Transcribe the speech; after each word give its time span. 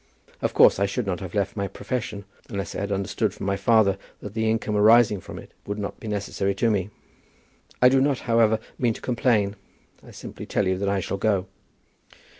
Of 0.41 0.55
course 0.55 0.79
I 0.79 0.87
should 0.87 1.05
not 1.05 1.19
have 1.19 1.35
left 1.35 1.55
my 1.55 1.67
profession, 1.67 2.25
unless 2.49 2.73
I 2.73 2.79
had 2.79 2.91
understood 2.91 3.35
from 3.35 3.45
my 3.45 3.55
father 3.55 3.99
that 4.19 4.33
the 4.33 4.49
income 4.49 4.75
arising 4.75 5.21
from 5.21 5.37
it 5.37 5.51
would 5.67 5.77
not 5.77 5.99
be 5.99 6.07
necessary 6.07 6.55
to 6.55 6.71
me. 6.71 6.89
I 7.83 7.89
do 7.89 8.01
not, 8.01 8.21
however, 8.25 8.57
mean 8.79 8.95
to 8.95 9.01
complain, 9.01 9.57
but 10.01 10.15
simply 10.15 10.47
tell 10.47 10.65
you 10.65 10.79
that 10.79 10.89
I 10.89 11.01
shall 11.01 11.17
go." 11.17 11.45